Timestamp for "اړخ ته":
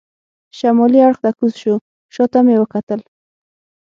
1.07-1.29